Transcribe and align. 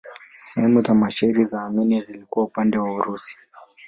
Sehemu 0.35 0.81
za 0.83 0.93
mashariki 0.93 1.43
za 1.45 1.61
Armenia 1.63 2.01
zilikuwa 2.01 2.45
upande 2.45 2.77
wa 2.77 2.93
Urusi. 2.93 3.37